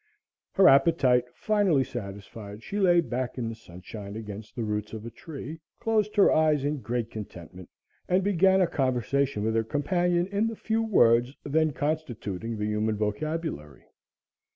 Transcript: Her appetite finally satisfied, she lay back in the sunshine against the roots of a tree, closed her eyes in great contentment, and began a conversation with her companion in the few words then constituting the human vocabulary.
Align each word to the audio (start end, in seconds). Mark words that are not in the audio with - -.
Her 0.53 0.67
appetite 0.67 1.25
finally 1.35 1.83
satisfied, 1.83 2.63
she 2.63 2.79
lay 2.79 3.01
back 3.01 3.37
in 3.37 3.47
the 3.49 3.53
sunshine 3.53 4.15
against 4.15 4.55
the 4.55 4.63
roots 4.63 4.93
of 4.93 5.05
a 5.05 5.11
tree, 5.11 5.59
closed 5.79 6.15
her 6.15 6.31
eyes 6.31 6.63
in 6.63 6.81
great 6.81 7.11
contentment, 7.11 7.69
and 8.09 8.23
began 8.23 8.61
a 8.61 8.65
conversation 8.67 9.43
with 9.43 9.53
her 9.53 9.63
companion 9.63 10.25
in 10.25 10.47
the 10.47 10.55
few 10.55 10.81
words 10.81 11.35
then 11.43 11.71
constituting 11.71 12.57
the 12.57 12.65
human 12.65 12.97
vocabulary. 12.97 13.83